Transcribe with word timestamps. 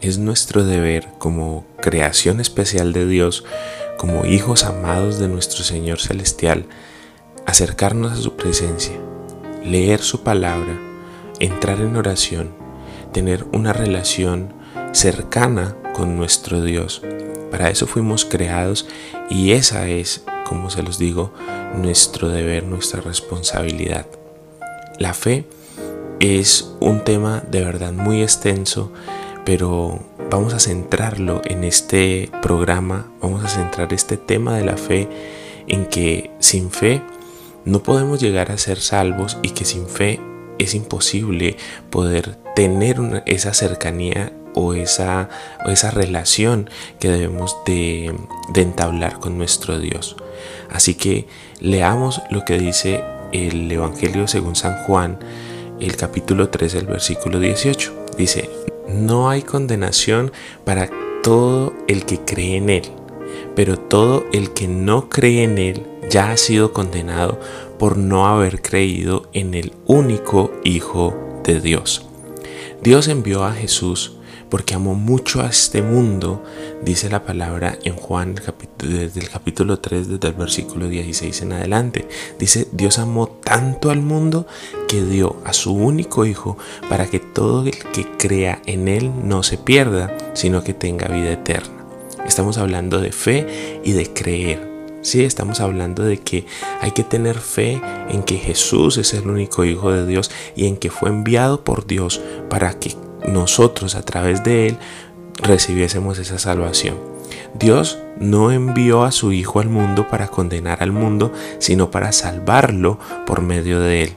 Es 0.00 0.16
nuestro 0.16 0.64
deber 0.64 1.08
como 1.18 1.66
creación 1.78 2.40
especial 2.40 2.94
de 2.94 3.06
Dios, 3.06 3.44
como 3.98 4.24
hijos 4.24 4.64
amados 4.64 5.18
de 5.18 5.28
nuestro 5.28 5.62
Señor 5.62 6.00
Celestial, 6.00 6.64
acercarnos 7.44 8.12
a 8.12 8.16
su 8.16 8.34
presencia, 8.34 8.94
leer 9.62 10.00
su 10.00 10.22
palabra, 10.22 10.80
entrar 11.38 11.82
en 11.82 11.96
oración, 11.96 12.48
tener 13.12 13.44
una 13.52 13.74
relación 13.74 14.54
cercana 14.92 15.76
con 15.92 16.16
nuestro 16.16 16.62
Dios. 16.62 17.02
Para 17.50 17.68
eso 17.68 17.86
fuimos 17.86 18.24
creados 18.24 18.88
y 19.28 19.52
esa 19.52 19.86
es, 19.86 20.24
como 20.46 20.70
se 20.70 20.82
los 20.82 20.98
digo, 20.98 21.34
nuestro 21.74 22.30
deber, 22.30 22.64
nuestra 22.64 23.02
responsabilidad. 23.02 24.06
La 24.96 25.12
fe 25.12 25.44
es 26.20 26.72
un 26.80 27.04
tema 27.04 27.42
de 27.50 27.62
verdad 27.62 27.92
muy 27.92 28.22
extenso 28.22 28.90
pero 29.50 29.98
vamos 30.30 30.54
a 30.54 30.60
centrarlo 30.60 31.42
en 31.44 31.64
este 31.64 32.30
programa, 32.40 33.10
vamos 33.20 33.44
a 33.44 33.48
centrar 33.48 33.92
este 33.92 34.16
tema 34.16 34.56
de 34.56 34.64
la 34.64 34.76
fe 34.76 35.08
en 35.66 35.86
que 35.86 36.30
sin 36.38 36.70
fe 36.70 37.02
no 37.64 37.82
podemos 37.82 38.20
llegar 38.20 38.52
a 38.52 38.58
ser 38.58 38.78
salvos 38.78 39.38
y 39.42 39.50
que 39.50 39.64
sin 39.64 39.88
fe 39.88 40.20
es 40.60 40.76
imposible 40.76 41.56
poder 41.90 42.36
tener 42.54 43.24
esa 43.26 43.52
cercanía 43.52 44.32
o 44.54 44.74
esa, 44.74 45.28
esa 45.66 45.90
relación 45.90 46.70
que 47.00 47.08
debemos 47.08 47.56
de, 47.66 48.14
entablar 48.54 49.18
con 49.18 49.36
nuestro 49.36 49.80
Dios. 49.80 50.14
Así 50.70 50.94
que 50.94 51.26
leamos 51.58 52.22
lo 52.30 52.44
que 52.44 52.56
dice 52.56 53.02
el 53.32 53.72
Evangelio 53.72 54.28
según 54.28 54.54
San 54.54 54.84
Juan, 54.84 55.18
el 55.80 55.96
capítulo 55.96 56.50
3, 56.50 56.72
el 56.76 56.86
versículo 56.86 57.40
18. 57.40 57.96
Dice, 58.16 58.48
no 59.00 59.30
hay 59.30 59.42
condenación 59.42 60.32
para 60.64 60.90
todo 61.22 61.74
el 61.88 62.04
que 62.04 62.20
cree 62.20 62.56
en 62.56 62.70
Él, 62.70 62.84
pero 63.56 63.78
todo 63.78 64.24
el 64.32 64.52
que 64.52 64.68
no 64.68 65.08
cree 65.08 65.44
en 65.44 65.58
Él 65.58 65.86
ya 66.08 66.32
ha 66.32 66.36
sido 66.36 66.72
condenado 66.72 67.40
por 67.78 67.96
no 67.96 68.26
haber 68.26 68.62
creído 68.62 69.28
en 69.32 69.54
el 69.54 69.72
único 69.86 70.52
Hijo 70.64 71.14
de 71.44 71.60
Dios. 71.60 72.06
Dios 72.82 73.08
envió 73.08 73.44
a 73.44 73.52
Jesús 73.52 74.16
porque 74.50 74.74
amó 74.74 74.94
mucho 74.94 75.40
a 75.40 75.46
este 75.46 75.80
mundo, 75.80 76.42
dice 76.82 77.08
la 77.08 77.24
palabra 77.24 77.78
en 77.84 77.94
Juan 77.94 78.34
desde 78.78 79.20
el 79.20 79.30
capítulo 79.30 79.78
3, 79.78 80.08
desde 80.08 80.28
el 80.28 80.34
versículo 80.34 80.88
16 80.88 81.42
en 81.42 81.52
adelante. 81.52 82.08
Dice, 82.38 82.66
Dios 82.72 82.98
amó 82.98 83.28
tanto 83.28 83.90
al 83.90 84.02
mundo 84.02 84.46
que 84.88 85.02
dio 85.02 85.36
a 85.44 85.52
su 85.52 85.72
único 85.72 86.26
Hijo 86.26 86.58
para 86.88 87.06
que 87.06 87.20
todo 87.20 87.64
el 87.64 87.78
que 87.92 88.06
crea 88.18 88.60
en 88.66 88.88
Él 88.88 89.12
no 89.24 89.42
se 89.42 89.56
pierda, 89.56 90.16
sino 90.34 90.64
que 90.64 90.74
tenga 90.74 91.08
vida 91.08 91.32
eterna. 91.32 91.86
Estamos 92.26 92.58
hablando 92.58 93.00
de 93.00 93.12
fe 93.12 93.80
y 93.84 93.92
de 93.92 94.12
creer. 94.12 94.68
Sí, 95.02 95.24
estamos 95.24 95.60
hablando 95.60 96.02
de 96.02 96.18
que 96.18 96.44
hay 96.82 96.90
que 96.90 97.04
tener 97.04 97.38
fe 97.38 97.80
en 98.10 98.22
que 98.22 98.36
Jesús 98.36 98.98
es 98.98 99.14
el 99.14 99.28
único 99.28 99.64
Hijo 99.64 99.90
de 99.92 100.06
Dios 100.06 100.30
y 100.54 100.66
en 100.66 100.76
que 100.76 100.90
fue 100.90 101.08
enviado 101.08 101.64
por 101.64 101.86
Dios 101.86 102.20
para 102.50 102.78
que 102.78 102.94
nosotros 103.26 103.94
a 103.94 104.02
través 104.02 104.44
de 104.44 104.68
Él 104.68 104.78
recibiésemos 105.42 106.18
esa 106.18 106.38
salvación. 106.38 106.96
Dios 107.58 107.98
no 108.18 108.52
envió 108.52 109.04
a 109.04 109.12
su 109.12 109.32
Hijo 109.32 109.60
al 109.60 109.68
mundo 109.68 110.08
para 110.08 110.28
condenar 110.28 110.82
al 110.82 110.92
mundo, 110.92 111.32
sino 111.58 111.90
para 111.90 112.12
salvarlo 112.12 112.98
por 113.26 113.40
medio 113.40 113.80
de 113.80 114.02
Él. 114.02 114.16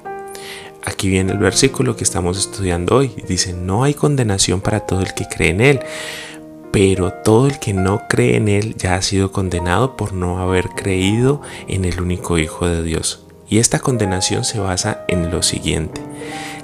Aquí 0.85 1.09
viene 1.09 1.31
el 1.31 1.37
versículo 1.37 1.95
que 1.95 2.03
estamos 2.03 2.37
estudiando 2.37 2.97
hoy. 2.97 3.11
Dice, 3.27 3.53
no 3.53 3.83
hay 3.83 3.93
condenación 3.93 4.61
para 4.61 4.81
todo 4.81 5.01
el 5.01 5.13
que 5.13 5.27
cree 5.27 5.49
en 5.49 5.61
Él, 5.61 5.79
pero 6.71 7.13
todo 7.13 7.47
el 7.47 7.59
que 7.59 7.73
no 7.73 8.07
cree 8.09 8.35
en 8.35 8.49
Él 8.49 8.75
ya 8.77 8.95
ha 8.95 9.01
sido 9.01 9.31
condenado 9.31 9.95
por 9.95 10.13
no 10.13 10.39
haber 10.39 10.69
creído 10.69 11.41
en 11.67 11.85
el 11.85 12.01
único 12.01 12.37
Hijo 12.37 12.67
de 12.67 12.83
Dios. 12.83 13.22
Y 13.53 13.59
esta 13.59 13.77
condenación 13.77 14.45
se 14.45 14.57
basa 14.57 15.05
en 15.07 15.29
lo 15.29 15.43
siguiente. 15.43 16.01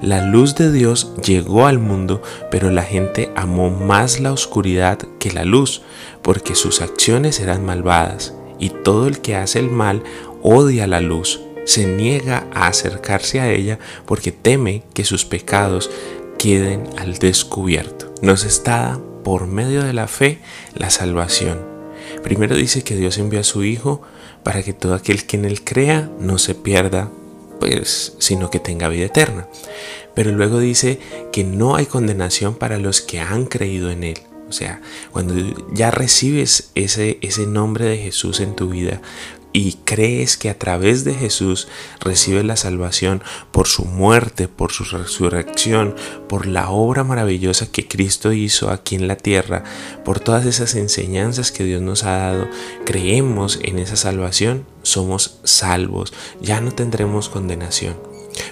La 0.01 0.23
luz 0.23 0.55
de 0.55 0.71
Dios 0.71 1.13
llegó 1.23 1.67
al 1.67 1.77
mundo, 1.77 2.23
pero 2.49 2.71
la 2.71 2.81
gente 2.81 3.31
amó 3.35 3.69
más 3.69 4.19
la 4.19 4.33
oscuridad 4.33 4.97
que 5.19 5.31
la 5.31 5.45
luz, 5.45 5.83
porque 6.23 6.55
sus 6.55 6.81
acciones 6.81 7.41
eran 7.41 7.63
malvadas, 7.63 8.33
y 8.57 8.71
todo 8.71 9.05
el 9.05 9.19
que 9.19 9.35
hace 9.35 9.59
el 9.59 9.69
mal 9.69 10.01
odia 10.41 10.87
la 10.87 10.99
luz, 10.99 11.41
se 11.63 11.85
niega 11.85 12.47
a 12.55 12.65
acercarse 12.65 13.39
a 13.39 13.51
ella 13.51 13.77
porque 14.07 14.31
teme 14.31 14.81
que 14.95 15.05
sus 15.05 15.25
pecados 15.25 15.91
queden 16.39 16.89
al 16.97 17.19
descubierto. 17.19 18.15
Nos 18.23 18.45
está 18.45 18.99
por 19.23 19.45
medio 19.45 19.83
de 19.83 19.93
la 19.93 20.07
fe 20.07 20.39
la 20.73 20.89
salvación. 20.89 21.59
Primero 22.23 22.55
dice 22.55 22.83
que 22.83 22.95
Dios 22.95 23.19
envió 23.19 23.41
a 23.41 23.43
su 23.43 23.63
Hijo 23.63 24.01
para 24.43 24.63
que 24.63 24.73
todo 24.73 24.93
aquel 24.93 25.25
que 25.25 25.37
en 25.37 25.45
él 25.45 25.63
crea 25.63 26.09
no 26.19 26.37
se 26.37 26.55
pierda, 26.55 27.09
pues, 27.59 28.15
sino 28.19 28.49
que 28.49 28.59
tenga 28.59 28.89
vida 28.89 29.05
eterna. 29.05 29.47
Pero 30.15 30.31
luego 30.31 30.59
dice 30.59 30.99
que 31.31 31.43
no 31.43 31.75
hay 31.75 31.85
condenación 31.85 32.55
para 32.55 32.77
los 32.77 33.01
que 33.01 33.19
han 33.19 33.45
creído 33.45 33.91
en 33.91 34.03
Él. 34.03 34.17
O 34.49 34.51
sea, 34.51 34.81
cuando 35.11 35.35
ya 35.73 35.91
recibes 35.91 36.71
ese, 36.73 37.19
ese 37.21 37.45
nombre 37.45 37.85
de 37.85 37.97
Jesús 37.97 38.39
en 38.39 38.55
tu 38.55 38.69
vida, 38.69 38.99
y 39.51 39.73
crees 39.83 40.37
que 40.37 40.49
a 40.49 40.59
través 40.59 41.03
de 41.03 41.13
Jesús 41.13 41.67
recibes 41.99 42.45
la 42.45 42.55
salvación 42.55 43.23
por 43.51 43.67
su 43.67 43.85
muerte, 43.85 44.47
por 44.47 44.71
su 44.71 44.83
resurrección, 44.83 45.95
por 46.27 46.45
la 46.45 46.69
obra 46.69 47.03
maravillosa 47.03 47.71
que 47.71 47.87
Cristo 47.87 48.31
hizo 48.31 48.69
aquí 48.69 48.95
en 48.95 49.07
la 49.07 49.17
tierra, 49.17 49.63
por 50.05 50.19
todas 50.19 50.45
esas 50.45 50.75
enseñanzas 50.75 51.51
que 51.51 51.63
Dios 51.63 51.81
nos 51.81 52.03
ha 52.03 52.17
dado, 52.17 52.47
creemos 52.85 53.59
en 53.63 53.79
esa 53.79 53.95
salvación, 53.95 54.65
somos 54.83 55.39
salvos, 55.43 56.13
ya 56.41 56.61
no 56.61 56.71
tendremos 56.71 57.29
condenación. 57.29 57.97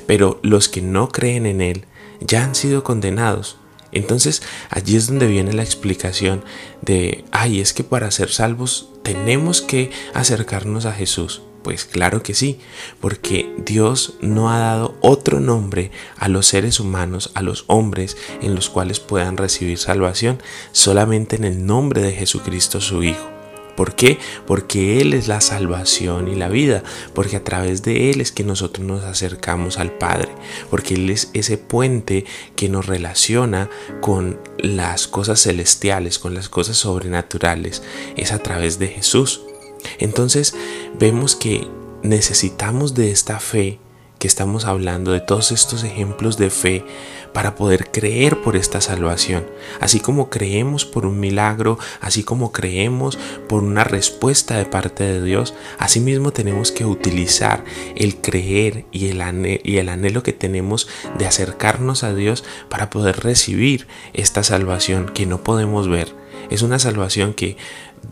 Pero 0.07 0.39
los 0.41 0.67
que 0.67 0.81
no 0.81 1.09
creen 1.09 1.45
en 1.45 1.61
Él 1.61 1.85
ya 2.19 2.43
han 2.43 2.55
sido 2.55 2.83
condenados. 2.83 3.57
Entonces 3.91 4.41
allí 4.69 4.95
es 4.95 5.07
donde 5.07 5.27
viene 5.27 5.53
la 5.53 5.63
explicación 5.63 6.43
de, 6.81 7.25
ay, 7.31 7.59
es 7.59 7.73
que 7.73 7.83
para 7.83 8.11
ser 8.11 8.29
salvos 8.29 8.89
tenemos 9.03 9.61
que 9.61 9.91
acercarnos 10.13 10.85
a 10.85 10.93
Jesús. 10.93 11.41
Pues 11.63 11.83
claro 11.83 12.23
que 12.23 12.33
sí, 12.33 12.59
porque 13.01 13.53
Dios 13.57 14.13
no 14.21 14.51
ha 14.51 14.59
dado 14.59 14.95
otro 15.01 15.41
nombre 15.41 15.91
a 16.17 16.29
los 16.29 16.47
seres 16.47 16.79
humanos, 16.79 17.31
a 17.33 17.41
los 17.41 17.65
hombres, 17.67 18.15
en 18.41 18.55
los 18.55 18.69
cuales 18.69 19.01
puedan 19.01 19.35
recibir 19.35 19.77
salvación, 19.77 20.41
solamente 20.71 21.35
en 21.35 21.43
el 21.43 21.65
nombre 21.65 22.01
de 22.01 22.13
Jesucristo 22.13 22.79
su 22.79 23.03
Hijo. 23.03 23.36
¿Por 23.77 23.93
qué? 23.93 24.17
Porque 24.47 24.99
Él 24.99 25.13
es 25.13 25.27
la 25.27 25.39
salvación 25.39 26.27
y 26.27 26.35
la 26.35 26.49
vida, 26.49 26.83
porque 27.13 27.35
a 27.35 27.43
través 27.43 27.83
de 27.83 28.09
Él 28.09 28.21
es 28.21 28.31
que 28.31 28.43
nosotros 28.43 28.85
nos 28.85 29.03
acercamos 29.03 29.77
al 29.77 29.91
Padre, 29.91 30.29
porque 30.71 30.95
Él 30.95 31.11
es 31.11 31.29
ese 31.33 31.59
puente 31.59 32.25
que 32.55 32.69
nos 32.69 32.87
relaciona 32.87 33.69
con 34.01 34.39
las 34.57 35.07
cosas 35.07 35.43
celestiales, 35.43 36.17
con 36.17 36.33
las 36.33 36.49
cosas 36.49 36.77
sobrenaturales, 36.77 37.83
es 38.15 38.31
a 38.31 38.39
través 38.39 38.79
de 38.79 38.87
Jesús. 38.87 39.41
Entonces 39.99 40.55
vemos 40.97 41.35
que 41.35 41.67
necesitamos 42.01 42.95
de 42.95 43.11
esta 43.11 43.39
fe 43.39 43.79
estamos 44.27 44.65
hablando, 44.65 45.11
de 45.11 45.21
todos 45.21 45.51
estos 45.51 45.83
ejemplos 45.83 46.37
de 46.37 46.49
fe 46.49 46.85
para 47.33 47.55
poder 47.55 47.91
creer 47.91 48.41
por 48.41 48.55
esta 48.55 48.81
salvación. 48.81 49.45
Así 49.79 49.99
como 49.99 50.29
creemos 50.29 50.85
por 50.85 51.05
un 51.05 51.19
milagro, 51.19 51.77
así 52.01 52.23
como 52.23 52.51
creemos 52.51 53.17
por 53.47 53.63
una 53.63 53.83
respuesta 53.83 54.57
de 54.57 54.65
parte 54.65 55.03
de 55.03 55.23
Dios, 55.23 55.53
asimismo 55.77 56.31
tenemos 56.31 56.71
que 56.71 56.85
utilizar 56.85 57.63
el 57.95 58.17
creer 58.17 58.85
y 58.91 59.07
el, 59.07 59.61
y 59.63 59.77
el 59.77 59.89
anhelo 59.89 60.23
que 60.23 60.33
tenemos 60.33 60.87
de 61.17 61.27
acercarnos 61.27 62.03
a 62.03 62.13
Dios 62.13 62.43
para 62.69 62.89
poder 62.89 63.19
recibir 63.19 63.87
esta 64.13 64.43
salvación 64.43 65.07
que 65.13 65.25
no 65.25 65.43
podemos 65.43 65.87
ver 65.87 66.15
Es 66.49 66.61
una 66.61 66.79
salvación 66.79 67.33
que 67.33 67.57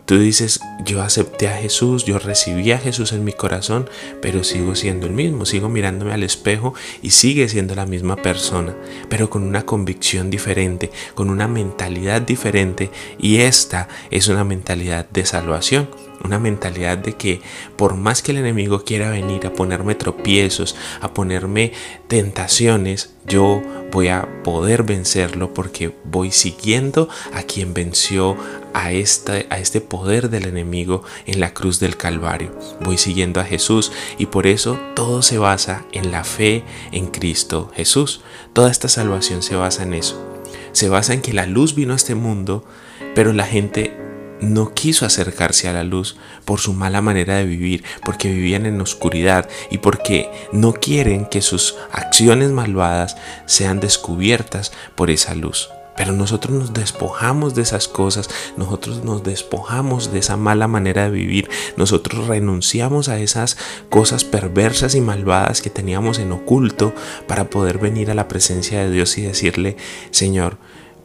tú 0.05 0.19
dices, 0.19 0.59
yo 0.83 1.01
acepté 1.01 1.47
a 1.47 1.57
Jesús, 1.57 2.05
yo 2.05 2.19
recibí 2.19 2.71
a 2.71 2.77
Jesús 2.77 3.13
en 3.13 3.23
mi 3.23 3.33
corazón, 3.33 3.89
pero 4.21 4.43
sigo 4.43 4.75
siendo 4.75 5.07
el 5.07 5.13
mismo, 5.13 5.45
sigo 5.45 5.69
mirándome 5.69 6.13
al 6.13 6.23
espejo 6.23 6.73
y 7.01 7.11
sigue 7.11 7.47
siendo 7.49 7.75
la 7.75 7.85
misma 7.85 8.15
persona, 8.15 8.75
pero 9.09 9.29
con 9.29 9.43
una 9.43 9.65
convicción 9.65 10.29
diferente, 10.29 10.91
con 11.13 11.29
una 11.29 11.47
mentalidad 11.47 12.21
diferente 12.21 12.91
y 13.19 13.37
esta 13.37 13.87
es 14.11 14.27
una 14.27 14.43
mentalidad 14.43 15.07
de 15.09 15.25
salvación 15.25 15.87
una 16.23 16.39
mentalidad 16.39 16.97
de 16.97 17.13
que 17.13 17.41
por 17.75 17.95
más 17.95 18.21
que 18.21 18.31
el 18.31 18.39
enemigo 18.39 18.83
quiera 18.83 19.09
venir 19.09 19.45
a 19.45 19.53
ponerme 19.53 19.95
tropiezos, 19.95 20.75
a 21.01 21.13
ponerme 21.13 21.73
tentaciones, 22.07 23.13
yo 23.25 23.61
voy 23.91 24.09
a 24.09 24.27
poder 24.43 24.83
vencerlo 24.83 25.53
porque 25.53 25.95
voy 26.03 26.31
siguiendo 26.31 27.09
a 27.33 27.43
quien 27.43 27.73
venció 27.73 28.37
a, 28.75 28.91
esta, 28.91 29.33
a 29.49 29.57
este 29.57 29.79
poder 29.79 30.29
del 30.29 30.45
enemigo 30.45 31.03
en 31.25 31.39
la 31.39 31.53
cruz 31.53 31.79
del 31.79 31.95
Calvario. 31.95 32.51
Voy 32.81 32.97
siguiendo 32.97 33.39
a 33.39 33.45
Jesús 33.45 33.93
y 34.17 34.25
por 34.27 34.45
eso 34.45 34.77
todo 34.95 35.21
se 35.21 35.37
basa 35.37 35.85
en 35.93 36.11
la 36.11 36.25
fe 36.25 36.63
en 36.91 37.07
Cristo 37.07 37.71
Jesús. 37.73 38.21
Toda 38.51 38.69
esta 38.69 38.89
salvación 38.89 39.41
se 39.41 39.55
basa 39.55 39.83
en 39.83 39.93
eso. 39.93 40.21
Se 40.73 40.89
basa 40.89 41.13
en 41.13 41.21
que 41.21 41.31
la 41.31 41.45
luz 41.45 41.73
vino 41.73 41.93
a 41.93 41.95
este 41.95 42.15
mundo, 42.15 42.65
pero 43.15 43.31
la 43.31 43.45
gente 43.45 43.97
no 44.41 44.73
quiso 44.73 45.05
acercarse 45.05 45.69
a 45.69 45.73
la 45.73 45.85
luz 45.85 46.17
por 46.43 46.59
su 46.59 46.73
mala 46.73 47.01
manera 47.01 47.37
de 47.37 47.45
vivir, 47.45 47.85
porque 48.03 48.29
vivían 48.29 48.65
en 48.65 48.81
oscuridad 48.81 49.49
y 49.71 49.77
porque 49.77 50.29
no 50.51 50.73
quieren 50.73 51.27
que 51.27 51.41
sus 51.41 51.77
acciones 51.93 52.51
malvadas 52.51 53.15
sean 53.45 53.79
descubiertas 53.79 54.73
por 54.95 55.09
esa 55.09 55.33
luz. 55.33 55.69
Pero 55.95 56.11
nosotros 56.11 56.57
nos 56.57 56.73
despojamos 56.73 57.55
de 57.55 57.61
esas 57.61 57.87
cosas, 57.87 58.29
nosotros 58.57 59.03
nos 59.03 59.23
despojamos 59.23 60.11
de 60.11 60.19
esa 60.19 60.37
mala 60.37 60.67
manera 60.67 61.03
de 61.03 61.11
vivir, 61.11 61.49
nosotros 61.77 62.27
renunciamos 62.27 63.09
a 63.09 63.19
esas 63.19 63.57
cosas 63.89 64.23
perversas 64.23 64.95
y 64.95 65.01
malvadas 65.01 65.61
que 65.61 65.69
teníamos 65.69 66.19
en 66.19 66.31
oculto 66.31 66.93
para 67.27 67.49
poder 67.49 67.77
venir 67.77 68.11
a 68.11 68.15
la 68.15 68.27
presencia 68.27 68.83
de 68.83 68.91
Dios 68.91 69.17
y 69.17 69.21
decirle, 69.21 69.77
Señor, 70.11 70.57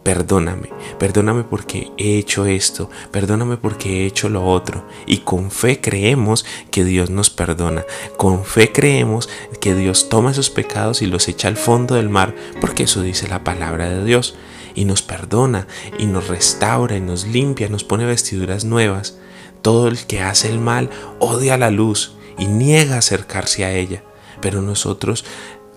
perdóname, 0.02 0.70
perdóname 0.98 1.44
porque 1.44 1.90
he 1.98 2.16
hecho 2.16 2.46
esto, 2.46 2.90
perdóname 3.10 3.56
porque 3.58 4.02
he 4.02 4.06
hecho 4.06 4.28
lo 4.28 4.44
otro. 4.46 4.86
Y 5.06 5.18
con 5.18 5.50
fe 5.50 5.80
creemos 5.80 6.44
que 6.70 6.84
Dios 6.84 7.10
nos 7.10 7.30
perdona, 7.30 7.84
con 8.16 8.44
fe 8.44 8.72
creemos 8.72 9.28
que 9.60 9.74
Dios 9.74 10.08
toma 10.08 10.30
esos 10.30 10.50
pecados 10.50 11.02
y 11.02 11.06
los 11.06 11.28
echa 11.28 11.48
al 11.48 11.56
fondo 11.56 11.94
del 11.94 12.08
mar, 12.08 12.34
porque 12.60 12.84
eso 12.84 13.02
dice 13.02 13.28
la 13.28 13.44
palabra 13.44 13.88
de 13.88 14.04
Dios. 14.04 14.34
Y 14.74 14.84
nos 14.84 15.02
perdona, 15.02 15.66
y 15.98 16.06
nos 16.06 16.28
restaura, 16.28 16.96
y 16.96 17.00
nos 17.00 17.26
limpia, 17.26 17.68
nos 17.68 17.84
pone 17.84 18.06
vestiduras 18.06 18.64
nuevas. 18.64 19.16
Todo 19.62 19.88
el 19.88 19.98
que 20.06 20.20
hace 20.20 20.48
el 20.48 20.58
mal 20.58 20.90
odia 21.18 21.58
la 21.58 21.70
luz 21.70 22.16
y 22.38 22.46
niega 22.46 22.98
acercarse 22.98 23.64
a 23.64 23.72
ella. 23.72 24.02
Pero 24.40 24.62
nosotros 24.62 25.24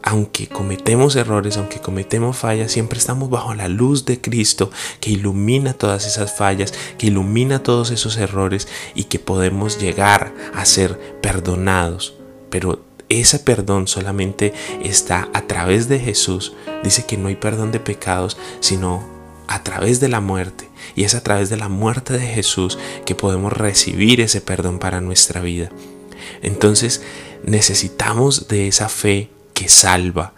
aunque 0.04 0.48
cometemos 0.48 1.16
errores, 1.16 1.56
aunque 1.56 1.80
cometemos 1.80 2.36
fallas, 2.38 2.74
siempre 2.74 3.00
estamos 3.00 3.30
bajo 3.30 3.56
la 3.56 3.69
luz 3.69 4.04
de 4.04 4.19
Cristo 4.19 4.69
que 5.00 5.12
ilumina 5.12 5.74
todas 5.74 6.06
esas 6.06 6.36
fallas, 6.36 6.74
que 6.98 7.07
ilumina 7.07 7.63
todos 7.63 7.90
esos 7.90 8.18
errores 8.18 8.68
y 8.95 9.06
que 9.06 9.18
podemos 9.18 9.80
llegar 9.80 10.34
a 10.54 10.66
ser 10.66 11.00
perdonados. 11.22 12.16
Pero 12.50 12.84
ese 13.10 13.40
perdón 13.40 13.88
solamente 13.88 14.54
está 14.82 15.30
a 15.34 15.44
través 15.44 15.88
de 15.90 16.00
Jesús. 16.00 16.54
Dice 16.84 17.06
que 17.06 17.18
no 17.18 17.28
hay 17.28 17.36
perdón 17.36 17.72
de 17.72 17.80
pecados, 17.80 18.38
sino 18.60 19.04
a 19.48 19.64
través 19.64 20.00
de 20.00 20.10
la 20.10 20.20
muerte. 20.20 20.70
Y 20.96 21.04
es 21.04 21.16
a 21.16 21.24
través 21.24 21.50
de 21.50 21.58
la 21.58 21.70
muerte 21.70 22.14
de 22.14 22.28
Jesús 22.28 22.78
que 23.06 23.16
podemos 23.16 23.54
recibir 23.54 24.22
ese 24.22 24.42
perdón 24.42 24.80
para 24.80 25.02
nuestra 25.02 25.42
vida. 25.42 25.70
Entonces 26.42 27.02
necesitamos 27.44 28.48
de 28.48 28.68
esa 28.68 28.90
fe 28.90 29.30
que 29.54 29.70
salva. 29.70 30.34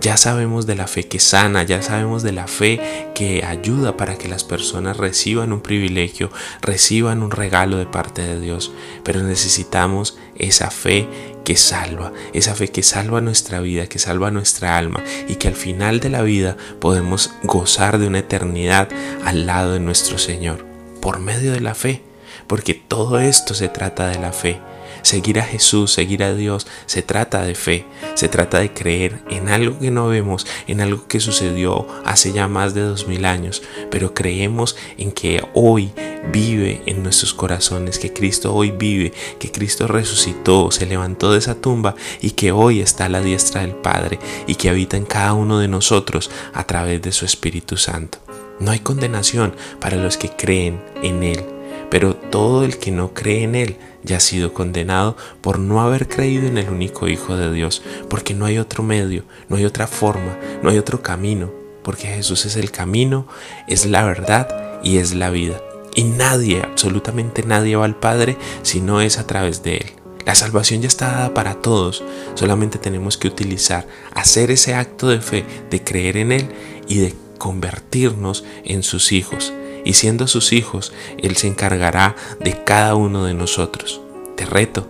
Ya 0.00 0.16
sabemos 0.16 0.66
de 0.66 0.74
la 0.74 0.86
fe 0.86 1.04
que 1.04 1.20
sana, 1.20 1.62
ya 1.62 1.82
sabemos 1.82 2.22
de 2.22 2.32
la 2.32 2.46
fe 2.46 2.80
que 3.14 3.44
ayuda 3.44 3.96
para 3.96 4.16
que 4.16 4.28
las 4.28 4.44
personas 4.44 4.96
reciban 4.96 5.52
un 5.52 5.60
privilegio, 5.60 6.30
reciban 6.60 7.22
un 7.22 7.30
regalo 7.30 7.76
de 7.76 7.86
parte 7.86 8.22
de 8.22 8.40
Dios. 8.40 8.72
Pero 9.02 9.22
necesitamos 9.22 10.16
esa 10.36 10.70
fe 10.70 11.08
que 11.44 11.56
salva, 11.56 12.12
esa 12.32 12.54
fe 12.54 12.68
que 12.68 12.82
salva 12.82 13.20
nuestra 13.20 13.60
vida, 13.60 13.86
que 13.86 13.98
salva 13.98 14.30
nuestra 14.30 14.76
alma 14.76 15.02
y 15.28 15.36
que 15.36 15.48
al 15.48 15.54
final 15.54 16.00
de 16.00 16.10
la 16.10 16.22
vida 16.22 16.56
podemos 16.80 17.30
gozar 17.42 17.98
de 17.98 18.06
una 18.06 18.20
eternidad 18.20 18.88
al 19.24 19.46
lado 19.46 19.74
de 19.74 19.80
nuestro 19.80 20.18
Señor, 20.18 20.64
por 21.00 21.20
medio 21.20 21.52
de 21.52 21.60
la 21.60 21.74
fe, 21.74 22.02
porque 22.46 22.74
todo 22.74 23.20
esto 23.20 23.54
se 23.54 23.68
trata 23.68 24.08
de 24.08 24.18
la 24.18 24.32
fe. 24.32 24.60
Seguir 25.04 25.38
a 25.38 25.44
Jesús, 25.44 25.92
seguir 25.92 26.22
a 26.22 26.34
Dios, 26.34 26.66
se 26.86 27.02
trata 27.02 27.42
de 27.42 27.54
fe, 27.54 27.84
se 28.14 28.28
trata 28.28 28.58
de 28.58 28.72
creer 28.72 29.20
en 29.28 29.50
algo 29.50 29.78
que 29.78 29.90
no 29.90 30.08
vemos, 30.08 30.46
en 30.66 30.80
algo 30.80 31.06
que 31.06 31.20
sucedió 31.20 31.86
hace 32.06 32.32
ya 32.32 32.48
más 32.48 32.72
de 32.72 32.80
dos 32.80 33.06
mil 33.06 33.26
años, 33.26 33.62
pero 33.90 34.14
creemos 34.14 34.76
en 34.96 35.12
que 35.12 35.46
hoy 35.52 35.92
vive 36.32 36.80
en 36.86 37.02
nuestros 37.02 37.34
corazones, 37.34 37.98
que 37.98 38.14
Cristo 38.14 38.54
hoy 38.54 38.70
vive, 38.70 39.12
que 39.38 39.52
Cristo 39.52 39.86
resucitó, 39.86 40.70
se 40.70 40.86
levantó 40.86 41.32
de 41.32 41.38
esa 41.38 41.54
tumba 41.54 41.94
y 42.22 42.30
que 42.30 42.50
hoy 42.50 42.80
está 42.80 43.04
a 43.04 43.10
la 43.10 43.20
diestra 43.20 43.60
del 43.60 43.74
Padre 43.74 44.18
y 44.46 44.54
que 44.54 44.70
habita 44.70 44.96
en 44.96 45.04
cada 45.04 45.34
uno 45.34 45.58
de 45.58 45.68
nosotros 45.68 46.30
a 46.54 46.64
través 46.66 47.02
de 47.02 47.12
su 47.12 47.26
Espíritu 47.26 47.76
Santo. 47.76 48.18
No 48.58 48.70
hay 48.70 48.78
condenación 48.78 49.54
para 49.80 49.98
los 49.98 50.16
que 50.16 50.30
creen 50.30 50.80
en 51.02 51.22
Él, 51.24 51.44
pero 51.94 52.16
todo 52.16 52.64
el 52.64 52.78
que 52.78 52.90
no 52.90 53.14
cree 53.14 53.44
en 53.44 53.54
Él 53.54 53.76
ya 54.02 54.16
ha 54.16 54.20
sido 54.20 54.52
condenado 54.52 55.16
por 55.40 55.60
no 55.60 55.80
haber 55.80 56.08
creído 56.08 56.48
en 56.48 56.58
el 56.58 56.68
único 56.68 57.06
Hijo 57.06 57.36
de 57.36 57.52
Dios, 57.52 57.82
porque 58.10 58.34
no 58.34 58.46
hay 58.46 58.58
otro 58.58 58.82
medio, 58.82 59.22
no 59.48 59.54
hay 59.54 59.64
otra 59.64 59.86
forma, 59.86 60.36
no 60.60 60.70
hay 60.70 60.78
otro 60.78 61.02
camino, 61.02 61.52
porque 61.84 62.08
Jesús 62.08 62.46
es 62.46 62.56
el 62.56 62.72
camino, 62.72 63.28
es 63.68 63.86
la 63.86 64.02
verdad 64.02 64.80
y 64.82 64.96
es 64.96 65.14
la 65.14 65.30
vida. 65.30 65.62
Y 65.94 66.02
nadie, 66.02 66.62
absolutamente 66.62 67.44
nadie 67.44 67.76
va 67.76 67.84
al 67.84 67.94
Padre 67.94 68.36
si 68.62 68.80
no 68.80 69.00
es 69.00 69.20
a 69.20 69.28
través 69.28 69.62
de 69.62 69.76
Él. 69.76 69.92
La 70.26 70.34
salvación 70.34 70.82
ya 70.82 70.88
está 70.88 71.12
dada 71.12 71.32
para 71.32 71.62
todos, 71.62 72.02
solamente 72.34 72.78
tenemos 72.78 73.16
que 73.16 73.28
utilizar, 73.28 73.86
hacer 74.14 74.50
ese 74.50 74.74
acto 74.74 75.06
de 75.06 75.20
fe, 75.20 75.44
de 75.70 75.84
creer 75.84 76.16
en 76.16 76.32
Él 76.32 76.48
y 76.88 76.98
de 76.98 77.14
convertirnos 77.38 78.42
en 78.64 78.82
sus 78.82 79.12
hijos 79.12 79.52
y 79.84 79.94
siendo 79.94 80.26
sus 80.26 80.52
hijos, 80.52 80.92
Él 81.18 81.36
se 81.36 81.46
encargará 81.46 82.16
de 82.40 82.62
cada 82.64 82.94
uno 82.94 83.24
de 83.24 83.34
nosotros. 83.34 84.00
Te 84.36 84.46
reto, 84.46 84.88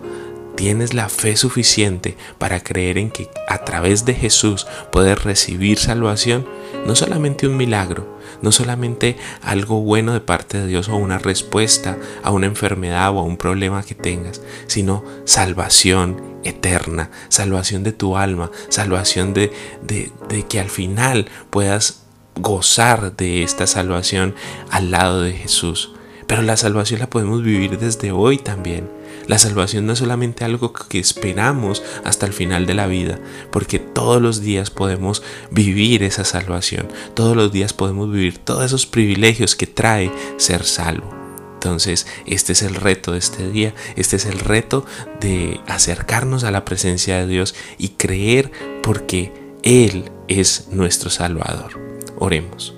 ¿tienes 0.55 0.93
la 0.93 1.09
fe 1.09 1.35
suficiente 1.35 2.17
para 2.37 2.61
creer 2.61 2.97
en 2.97 3.11
que 3.11 3.29
a 3.47 3.63
través 3.65 4.05
de 4.05 4.13
Jesús 4.13 4.65
puedes 4.91 5.23
recibir 5.23 5.77
salvación? 5.77 6.47
No 6.87 6.95
solamente 6.95 7.47
un 7.47 7.57
milagro, 7.57 8.15
no 8.41 8.51
solamente 8.51 9.17
algo 9.41 9.81
bueno 9.81 10.13
de 10.13 10.21
parte 10.21 10.59
de 10.59 10.67
Dios 10.67 10.89
o 10.89 10.95
una 10.95 11.17
respuesta 11.17 11.97
a 12.23 12.31
una 12.31 12.47
enfermedad 12.47 13.13
o 13.15 13.19
a 13.19 13.23
un 13.23 13.37
problema 13.37 13.83
que 13.83 13.95
tengas, 13.95 14.41
sino 14.67 15.03
salvación 15.25 16.35
eterna, 16.43 17.09
salvación 17.29 17.83
de 17.83 17.91
tu 17.91 18.17
alma, 18.17 18.51
salvación 18.69 19.33
de, 19.33 19.51
de, 19.81 20.11
de 20.29 20.43
que 20.43 20.59
al 20.59 20.69
final 20.69 21.27
puedas 21.49 22.04
gozar 22.35 23.15
de 23.15 23.43
esta 23.43 23.67
salvación 23.67 24.35
al 24.69 24.91
lado 24.91 25.21
de 25.21 25.33
Jesús. 25.33 25.91
Pero 26.27 26.41
la 26.41 26.57
salvación 26.57 26.99
la 26.99 27.09
podemos 27.09 27.43
vivir 27.43 27.77
desde 27.77 28.11
hoy 28.11 28.37
también. 28.37 28.89
La 29.27 29.39
salvación 29.39 29.85
no 29.85 29.93
es 29.93 29.99
solamente 29.99 30.43
algo 30.43 30.71
que 30.73 30.99
esperamos 30.99 31.83
hasta 32.03 32.25
el 32.25 32.33
final 32.33 32.65
de 32.65 32.75
la 32.75 32.87
vida, 32.87 33.19
porque 33.51 33.79
todos 33.79 34.21
los 34.21 34.41
días 34.41 34.69
podemos 34.69 35.23
vivir 35.49 36.03
esa 36.03 36.25
salvación, 36.25 36.87
todos 37.15 37.35
los 37.35 37.51
días 37.51 37.73
podemos 37.73 38.11
vivir 38.11 38.37
todos 38.37 38.65
esos 38.65 38.85
privilegios 38.85 39.55
que 39.55 39.65
trae 39.67 40.11
ser 40.37 40.63
salvo. 40.63 41.09
Entonces, 41.55 42.05
este 42.27 42.53
es 42.53 42.61
el 42.61 42.75
reto 42.75 43.13
de 43.13 43.17
este 43.17 43.49
día, 43.49 43.73
este 43.95 44.17
es 44.17 44.25
el 44.27 44.39
reto 44.39 44.85
de 45.19 45.59
acercarnos 45.65 46.43
a 46.43 46.51
la 46.51 46.63
presencia 46.63 47.17
de 47.17 47.25
Dios 47.25 47.55
y 47.79 47.89
creer 47.89 48.51
porque 48.83 49.33
Él 49.63 50.11
es 50.27 50.67
nuestro 50.69 51.09
Salvador. 51.09 51.94
Oremos. 52.17 52.73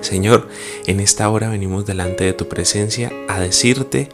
Señor, 0.00 0.48
en 0.86 1.00
esta 1.00 1.28
hora 1.28 1.50
venimos 1.50 1.86
delante 1.86 2.24
de 2.24 2.32
tu 2.32 2.48
presencia 2.48 3.12
a 3.28 3.38
decirte 3.38 4.08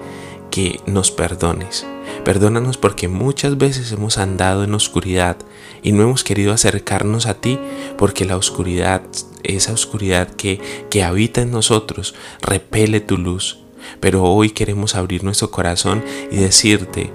que 0.51 0.81
nos 0.87 1.11
perdones. 1.11 1.87
Perdónanos 2.25 2.77
porque 2.77 3.09
muchas 3.09 3.57
veces 3.57 3.93
hemos 3.93 4.19
andado 4.19 4.65
en 4.65 4.75
oscuridad 4.75 5.37
y 5.83 5.93
no 5.93 6.03
hemos 6.03 6.25
querido 6.25 6.53
acercarnos 6.53 7.27
a 7.27 7.35
ti 7.35 7.59
porque 7.97 8.25
la 8.25 8.37
oscuridad, 8.37 9.03
esa 9.45 9.73
oscuridad 9.73 10.29
que, 10.29 10.61
que 10.91 11.05
habita 11.05 11.43
en 11.43 11.51
nosotros, 11.51 12.15
repele 12.43 13.01
tu 13.01 13.17
luz. 13.17 13.61
Pero 14.01 14.25
hoy 14.25 14.51
queremos 14.51 14.97
abrir 14.97 15.23
nuestro 15.23 15.51
corazón 15.51 16.05
y 16.33 16.37
decirte, 16.37 17.13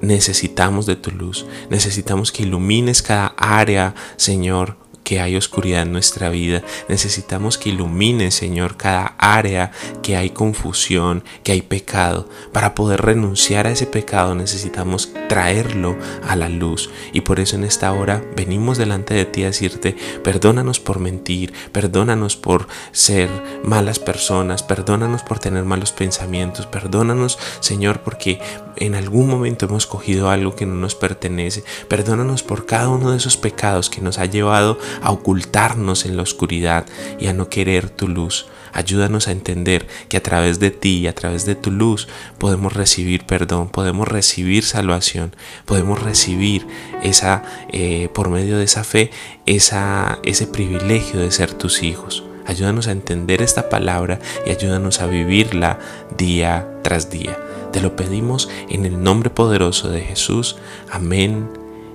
necesitamos 0.00 0.86
de 0.86 0.96
tu 0.96 1.10
luz, 1.10 1.46
necesitamos 1.68 2.32
que 2.32 2.44
ilumines 2.44 3.02
cada 3.02 3.34
área, 3.36 3.94
Señor, 4.16 4.76
que 5.04 5.20
hay 5.20 5.36
oscuridad 5.36 5.82
en 5.82 5.92
nuestra 5.92 6.30
vida. 6.30 6.62
Necesitamos 6.88 7.58
que 7.58 7.68
ilumine, 7.68 8.30
Señor, 8.30 8.76
cada 8.76 9.14
área 9.18 9.70
que 10.02 10.16
hay 10.16 10.30
confusión, 10.30 11.22
que 11.44 11.52
hay 11.52 11.62
pecado. 11.62 12.28
Para 12.52 12.74
poder 12.74 13.02
renunciar 13.02 13.66
a 13.66 13.70
ese 13.70 13.86
pecado 13.86 14.34
necesitamos 14.34 15.10
traerlo 15.28 15.96
a 16.26 16.34
la 16.34 16.48
luz. 16.48 16.90
Y 17.12 17.20
por 17.20 17.38
eso 17.38 17.56
en 17.56 17.64
esta 17.64 17.92
hora 17.92 18.24
venimos 18.34 18.78
delante 18.78 19.14
de 19.14 19.24
ti 19.24 19.42
a 19.42 19.46
decirte, 19.46 19.96
perdónanos 20.22 20.80
por 20.80 20.98
mentir, 20.98 21.52
perdónanos 21.72 22.36
por 22.36 22.66
ser 22.92 23.28
malas 23.62 23.98
personas, 23.98 24.62
perdónanos 24.62 25.22
por 25.22 25.38
tener 25.38 25.64
malos 25.64 25.92
pensamientos, 25.92 26.66
perdónanos, 26.66 27.38
Señor, 27.60 28.00
porque 28.00 28.40
en 28.76 28.94
algún 28.94 29.28
momento 29.28 29.66
hemos 29.66 29.86
cogido 29.86 30.30
algo 30.30 30.54
que 30.54 30.66
no 30.66 30.74
nos 30.74 30.94
pertenece. 30.94 31.64
Perdónanos 31.88 32.42
por 32.42 32.66
cada 32.66 32.88
uno 32.88 33.10
de 33.10 33.16
esos 33.16 33.36
pecados 33.36 33.90
que 33.90 34.00
nos 34.00 34.18
ha 34.18 34.26
llevado 34.26 34.78
a 35.02 35.10
ocultarnos 35.10 36.04
en 36.06 36.16
la 36.16 36.22
oscuridad 36.22 36.86
y 37.18 37.26
a 37.26 37.32
no 37.32 37.48
querer 37.48 37.90
tu 37.90 38.08
luz. 38.08 38.46
Ayúdanos 38.72 39.28
a 39.28 39.32
entender 39.32 39.86
que 40.08 40.16
a 40.16 40.22
través 40.22 40.58
de 40.58 40.72
ti 40.72 40.98
y 40.98 41.06
a 41.06 41.14
través 41.14 41.46
de 41.46 41.54
tu 41.54 41.70
luz 41.70 42.08
podemos 42.38 42.72
recibir 42.72 43.24
perdón, 43.24 43.68
podemos 43.68 44.08
recibir 44.08 44.64
salvación, 44.64 45.36
podemos 45.64 46.02
recibir 46.02 46.66
esa, 47.02 47.44
eh, 47.72 48.08
por 48.12 48.30
medio 48.30 48.58
de 48.58 48.64
esa 48.64 48.82
fe, 48.82 49.12
esa, 49.46 50.18
ese 50.24 50.48
privilegio 50.48 51.20
de 51.20 51.30
ser 51.30 51.54
tus 51.54 51.84
hijos. 51.84 52.24
Ayúdanos 52.46 52.88
a 52.88 52.92
entender 52.92 53.42
esta 53.42 53.68
palabra 53.68 54.18
y 54.44 54.50
ayúdanos 54.50 55.00
a 55.00 55.06
vivirla 55.06 55.78
día 56.16 56.68
tras 56.82 57.10
día. 57.10 57.38
Te 57.74 57.80
lo 57.80 57.96
pedimos 57.96 58.48
en 58.68 58.84
el 58.84 59.02
nombre 59.02 59.30
poderoso 59.30 59.88
de 59.88 60.00
Jesús. 60.00 60.54
Amén 60.92 61.50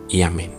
y 0.10 0.24
amén. 0.24 0.59